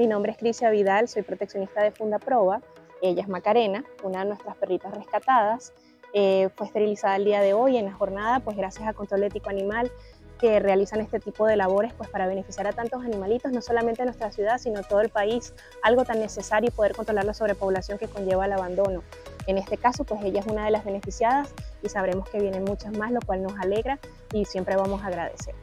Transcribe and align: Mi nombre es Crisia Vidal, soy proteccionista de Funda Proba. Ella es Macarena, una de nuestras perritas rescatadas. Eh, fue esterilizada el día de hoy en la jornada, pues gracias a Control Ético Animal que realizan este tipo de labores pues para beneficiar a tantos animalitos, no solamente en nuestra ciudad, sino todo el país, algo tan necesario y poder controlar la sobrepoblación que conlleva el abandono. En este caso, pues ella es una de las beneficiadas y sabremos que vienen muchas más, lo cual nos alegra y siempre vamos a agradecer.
Mi 0.00 0.06
nombre 0.06 0.32
es 0.32 0.38
Crisia 0.38 0.70
Vidal, 0.70 1.08
soy 1.08 1.20
proteccionista 1.20 1.82
de 1.82 1.90
Funda 1.90 2.18
Proba. 2.18 2.62
Ella 3.02 3.20
es 3.20 3.28
Macarena, 3.28 3.84
una 4.02 4.20
de 4.20 4.28
nuestras 4.28 4.56
perritas 4.56 4.94
rescatadas. 4.94 5.74
Eh, 6.14 6.48
fue 6.56 6.68
esterilizada 6.68 7.16
el 7.16 7.26
día 7.26 7.42
de 7.42 7.52
hoy 7.52 7.76
en 7.76 7.84
la 7.84 7.92
jornada, 7.92 8.40
pues 8.40 8.56
gracias 8.56 8.88
a 8.88 8.94
Control 8.94 9.24
Ético 9.24 9.50
Animal 9.50 9.92
que 10.38 10.58
realizan 10.58 11.02
este 11.02 11.20
tipo 11.20 11.46
de 11.46 11.54
labores 11.56 11.92
pues 11.92 12.08
para 12.08 12.26
beneficiar 12.26 12.66
a 12.66 12.72
tantos 12.72 13.04
animalitos, 13.04 13.52
no 13.52 13.60
solamente 13.60 14.00
en 14.00 14.06
nuestra 14.06 14.32
ciudad, 14.32 14.56
sino 14.56 14.82
todo 14.84 15.02
el 15.02 15.10
país, 15.10 15.52
algo 15.82 16.06
tan 16.06 16.18
necesario 16.18 16.68
y 16.68 16.70
poder 16.70 16.96
controlar 16.96 17.26
la 17.26 17.34
sobrepoblación 17.34 17.98
que 17.98 18.08
conlleva 18.08 18.46
el 18.46 18.54
abandono. 18.54 19.02
En 19.46 19.58
este 19.58 19.76
caso, 19.76 20.04
pues 20.04 20.22
ella 20.24 20.40
es 20.40 20.46
una 20.46 20.64
de 20.64 20.70
las 20.70 20.82
beneficiadas 20.82 21.52
y 21.82 21.90
sabremos 21.90 22.26
que 22.30 22.40
vienen 22.40 22.64
muchas 22.64 22.96
más, 22.96 23.12
lo 23.12 23.20
cual 23.20 23.42
nos 23.42 23.52
alegra 23.60 23.98
y 24.32 24.46
siempre 24.46 24.76
vamos 24.76 25.02
a 25.02 25.08
agradecer. 25.08 25.54